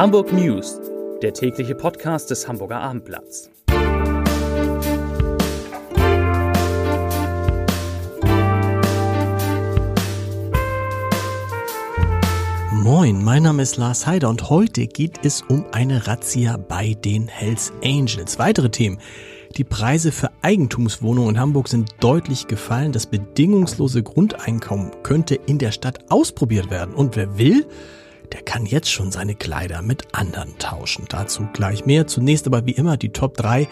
[0.00, 0.80] Hamburg News,
[1.20, 3.50] der tägliche Podcast des Hamburger Abendblatts.
[12.72, 17.28] Moin, mein Name ist Lars Heider und heute geht es um eine Razzia bei den
[17.28, 18.38] Hells Angels.
[18.38, 19.00] Weitere Themen.
[19.58, 22.92] Die Preise für Eigentumswohnungen in Hamburg sind deutlich gefallen.
[22.92, 26.94] Das bedingungslose Grundeinkommen könnte in der Stadt ausprobiert werden.
[26.94, 27.66] Und wer will,
[28.32, 31.06] der kann jetzt schon seine Kleider mit anderen tauschen.
[31.08, 32.06] Dazu gleich mehr.
[32.06, 33.68] Zunächst aber wie immer die Top 3,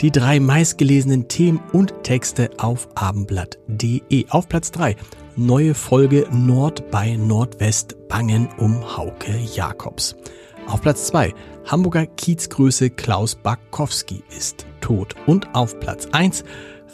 [0.00, 4.26] die drei meistgelesenen Themen und Texte auf abendblatt.de.
[4.30, 4.96] Auf Platz 3
[5.36, 10.16] neue Folge Nord bei Nordwest Bangen um Hauke Jakobs.
[10.66, 11.34] Auf Platz 2
[11.66, 15.14] Hamburger Kiezgröße Klaus Bakowski ist tot.
[15.26, 16.44] Und auf Platz 1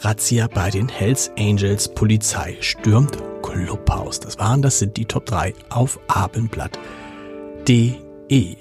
[0.01, 3.17] Razzia bei den Hells Angels Polizei stürmt
[3.51, 4.19] Clubhaus.
[4.19, 8.55] Das waren, das sind die Top 3 auf abendblatt.de.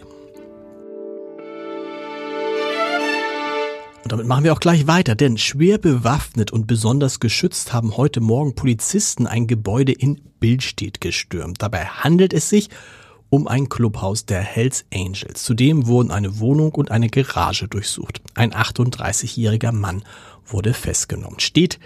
[4.02, 8.20] Und damit machen wir auch gleich weiter, denn schwer bewaffnet und besonders geschützt haben heute
[8.20, 11.62] Morgen Polizisten ein Gebäude in Billstedt gestürmt.
[11.62, 12.68] Dabei handelt es sich
[13.28, 15.44] um ein Clubhaus der Hells Angels.
[15.44, 18.20] Zudem wurden eine Wohnung und eine Garage durchsucht.
[18.34, 20.02] Ein 38-jähriger Mann
[20.44, 21.38] wurde festgenommen.
[21.38, 21.78] Steht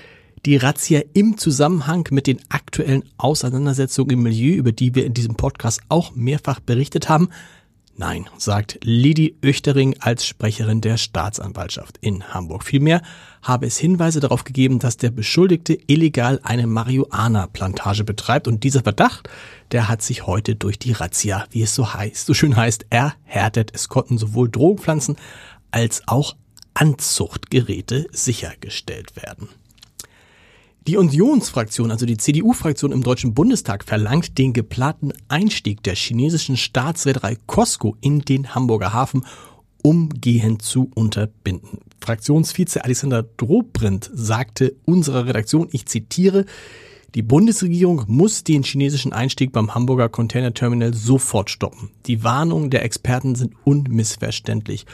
[0.47, 2.41] die Razzia im Zusammenhang mit den
[2.75, 7.29] aktuellen Auseinandersetzungen im Milieu, über die wir in diesem Podcast auch mehrfach berichtet haben?
[7.97, 12.65] Nein, sagt Lidi Oechtering als Sprecherin der Staatsanwaltschaft in Hamburg.
[12.65, 13.01] Vielmehr
[13.43, 19.29] habe es Hinweise darauf gegeben, dass der Beschuldigte illegal eine Marihuana-Plantage betreibt und dieser Verdacht,
[19.71, 23.71] der hat sich heute durch die Razzia, wie es so heißt, so schön heißt, erhärtet.
[23.73, 25.15] Es konnten sowohl Drogenpflanzen
[25.71, 26.35] als auch
[26.75, 29.49] Anzuchtgeräte sichergestellt werden.
[30.87, 37.39] Die Unionsfraktion, also die CDU-Fraktion im Deutschen Bundestag, verlangt den geplanten Einstieg der chinesischen Staatsreederei
[37.47, 39.25] Costco in den Hamburger Hafen
[39.83, 41.79] umgehend zu unterbinden.
[42.01, 46.45] Fraktionsvize Alexander Drobrindt sagte unserer Redaktion, ich zitiere,
[47.15, 51.93] die Bundesregierung muss den chinesischen Einstieg beim Hamburger Container Terminal sofort stoppen.
[52.05, 54.85] Die Warnungen der Experten sind unmissverständlich.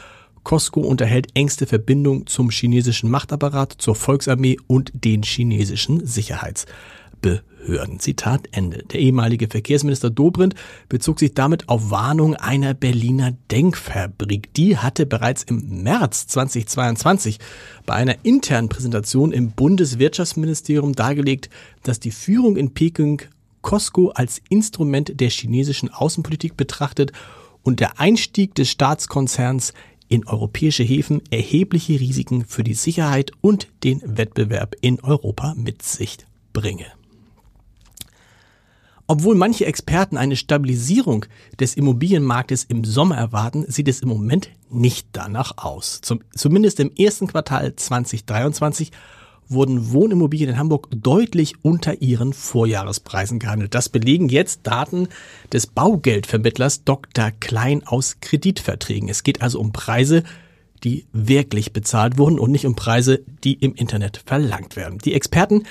[0.42, 7.98] Costco unterhält engste Verbindung zum chinesischen Machtapparat, zur Volksarmee und den chinesischen Sicherheitsbehörden.
[7.98, 8.84] Zitat Ende.
[8.84, 10.54] Der ehemalige Verkehrsminister Dobrindt
[10.88, 14.52] bezog sich damit auf Warnung einer Berliner Denkfabrik.
[14.54, 17.38] Die hatte bereits im März 2022
[17.84, 21.50] bei einer internen Präsentation im Bundeswirtschaftsministerium dargelegt,
[21.82, 23.20] dass die Führung in Peking
[23.62, 27.12] Costco als Instrument der chinesischen Außenpolitik betrachtet
[27.62, 29.74] und der Einstieg des Staatskonzerns
[30.10, 36.18] in europäische Häfen erhebliche Risiken für die Sicherheit und den Wettbewerb in Europa mit sich
[36.52, 36.86] bringe.
[39.06, 41.26] Obwohl manche Experten eine Stabilisierung
[41.58, 46.00] des Immobilienmarktes im Sommer erwarten, sieht es im Moment nicht danach aus.
[46.00, 48.92] Zum, zumindest im ersten Quartal 2023
[49.50, 53.74] wurden Wohnimmobilien in Hamburg deutlich unter ihren Vorjahrespreisen gehandelt.
[53.74, 55.08] Das belegen jetzt Daten
[55.52, 57.32] des Baugeldvermittlers Dr.
[57.32, 59.08] Klein aus Kreditverträgen.
[59.08, 60.22] Es geht also um Preise,
[60.84, 64.98] die wirklich bezahlt wurden und nicht um Preise, die im Internet verlangt werden.
[64.98, 65.64] Die Experten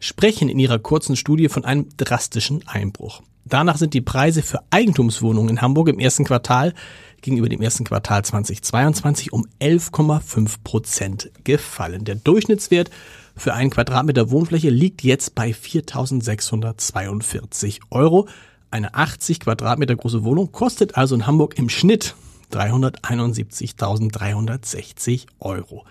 [0.00, 3.22] sprechen in ihrer kurzen Studie von einem drastischen Einbruch.
[3.44, 6.74] Danach sind die Preise für Eigentumswohnungen in Hamburg im ersten Quartal
[7.22, 12.04] gegenüber dem ersten Quartal 2022 um 11,5 Prozent gefallen.
[12.04, 12.90] Der Durchschnittswert
[13.36, 18.28] für einen Quadratmeter Wohnfläche liegt jetzt bei 4.642 Euro.
[18.70, 22.14] Eine 80 Quadratmeter große Wohnung kostet also in Hamburg im Schnitt
[22.52, 25.84] 371.360 Euro.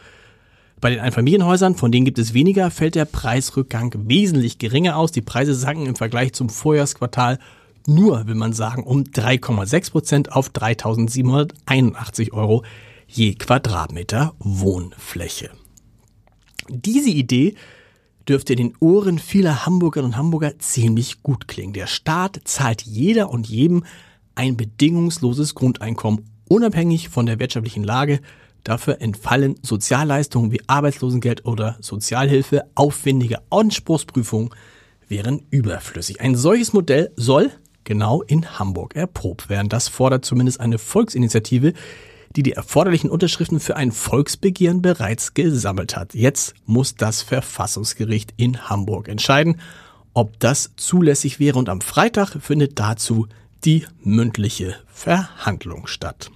[0.81, 5.11] Bei den Einfamilienhäusern, von denen gibt es weniger, fällt der Preisrückgang wesentlich geringer aus.
[5.11, 7.37] Die Preise sanken im Vergleich zum Vorjahresquartal
[7.87, 12.63] nur, will man sagen, um 3,6 Prozent auf 3.781 Euro
[13.07, 15.51] je Quadratmeter Wohnfläche.
[16.69, 17.55] Diese Idee
[18.27, 21.73] dürfte in den Ohren vieler Hamburgerinnen und Hamburger ziemlich gut klingen.
[21.73, 23.83] Der Staat zahlt jeder und jedem
[24.33, 28.19] ein bedingungsloses Grundeinkommen, unabhängig von der wirtschaftlichen Lage.
[28.63, 32.63] Dafür entfallen Sozialleistungen wie Arbeitslosengeld oder Sozialhilfe.
[32.73, 34.49] Aufwendige Anspruchsprüfungen
[35.07, 36.19] wären überflüssig.
[36.19, 37.51] Ein solches Modell soll
[37.83, 39.69] genau in Hamburg erprobt werden.
[39.69, 41.73] Das fordert zumindest eine Volksinitiative,
[42.35, 46.13] die die erforderlichen Unterschriften für ein Volksbegehren bereits gesammelt hat.
[46.13, 49.59] Jetzt muss das Verfassungsgericht in Hamburg entscheiden,
[50.13, 53.27] ob das zulässig wäre und am Freitag findet dazu
[53.63, 56.31] die mündliche Verhandlung statt.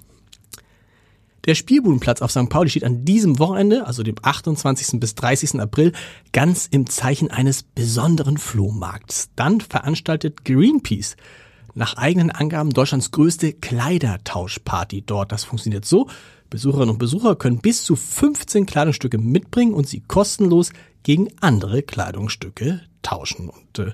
[1.45, 2.49] Der Spielbudenplatz auf St.
[2.49, 4.99] Pauli steht an diesem Wochenende, also dem 28.
[4.99, 5.59] bis 30.
[5.61, 5.93] April,
[6.33, 9.29] ganz im Zeichen eines besonderen Flohmarkts.
[9.35, 11.15] Dann veranstaltet Greenpeace
[11.75, 15.31] nach eigenen Angaben Deutschlands größte Kleidertauschparty dort.
[15.31, 16.07] Das funktioniert so.
[16.49, 20.71] Besucherinnen und Besucher können bis zu 15 Kleidungsstücke mitbringen und sie kostenlos
[21.03, 23.49] gegen andere Kleidungsstücke tauschen.
[23.49, 23.91] Und äh,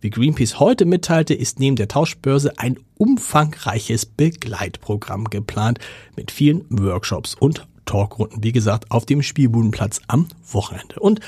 [0.00, 5.78] wie Greenpeace heute mitteilte, ist neben der Tauschbörse ein umfangreiches Begleitprogramm geplant
[6.16, 10.98] mit vielen Workshops und Talkrunden, wie gesagt, auf dem Spielbudenplatz am Wochenende.
[11.00, 11.20] Und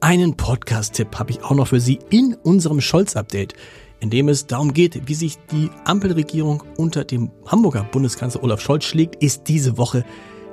[0.00, 3.54] einen Podcast-Tipp habe ich auch noch für Sie in unserem Scholz-Update,
[4.02, 8.84] in dem es darum geht, wie sich die Ampelregierung unter dem Hamburger Bundeskanzler Olaf Scholz
[8.84, 10.04] schlägt, ist diese Woche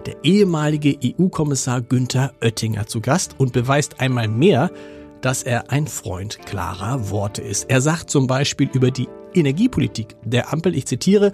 [0.06, 4.70] der ehemalige EU-Kommissar Günther Oettinger zu Gast und beweist einmal mehr,
[5.22, 7.72] dass er ein Freund klarer Worte ist.
[7.72, 11.32] Er sagt zum Beispiel über die Energiepolitik der Ampel, ich zitiere,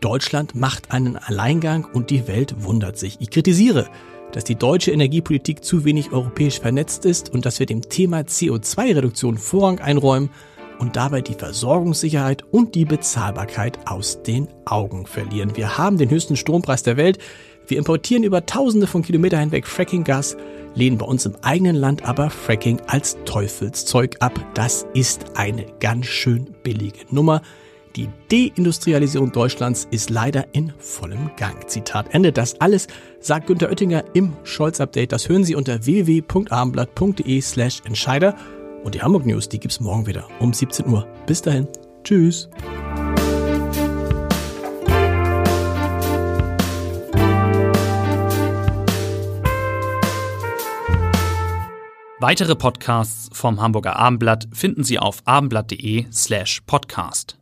[0.00, 3.18] Deutschland macht einen Alleingang und die Welt wundert sich.
[3.20, 3.88] Ich kritisiere,
[4.32, 9.36] dass die deutsche Energiepolitik zu wenig europäisch vernetzt ist und dass wir dem Thema CO2-Reduktion
[9.36, 10.30] Vorrang einräumen
[10.78, 15.56] und dabei die Versorgungssicherheit und die Bezahlbarkeit aus den Augen verlieren.
[15.56, 17.18] Wir haben den höchsten Strompreis der Welt.
[17.66, 20.36] Wir importieren über Tausende von Kilometern hinweg Fracking-Gas,
[20.74, 24.38] lehnen bei uns im eigenen Land aber Fracking als Teufelszeug ab.
[24.54, 27.42] Das ist eine ganz schön billige Nummer.
[27.96, 31.68] Die Deindustrialisierung Deutschlands ist leider in vollem Gang.
[31.68, 32.32] Zitat Ende.
[32.32, 32.86] Das alles
[33.20, 35.12] sagt Günter Oettinger im Scholz-Update.
[35.12, 38.36] Das hören Sie unter www.abendblatt.de slash Entscheider.
[38.84, 41.06] Und die Hamburg News, die gibt's morgen wieder um 17 Uhr.
[41.26, 41.68] Bis dahin.
[42.04, 42.48] Tschüss.
[52.20, 57.38] Weitere Podcasts vom Hamburger Abendblatt finden Sie auf abendblatt.de slash podcast.